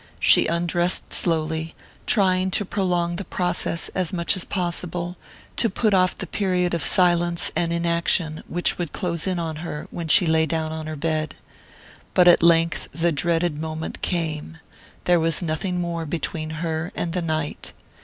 She 0.19 0.47
undressed 0.47 1.13
slowly, 1.13 1.75
trying 2.07 2.49
to 2.57 2.65
prolong 2.65 3.17
the 3.17 3.23
process 3.23 3.87
as 3.89 4.11
much 4.11 4.35
as 4.35 4.43
possible, 4.43 5.15
to 5.57 5.69
put 5.69 5.93
off 5.93 6.17
the 6.17 6.25
period 6.25 6.73
of 6.73 6.81
silence 6.81 7.51
and 7.55 7.71
inaction 7.71 8.41
which 8.47 8.79
would 8.79 8.93
close 8.93 9.27
in 9.27 9.37
on 9.37 9.57
her 9.57 9.85
when 9.91 10.07
she 10.07 10.25
lay 10.25 10.47
down 10.47 10.71
on 10.71 10.87
her 10.87 10.95
bed. 10.95 11.35
But 12.15 12.27
at 12.27 12.41
length 12.41 12.87
the 12.91 13.11
dreaded 13.11 13.59
moment 13.59 14.01
came 14.01 14.57
there 15.03 15.19
was 15.19 15.43
nothing 15.43 15.79
more 15.79 16.07
between 16.07 16.49
her 16.65 16.91
and 16.95 17.13
the 17.13 17.21
night. 17.21 17.71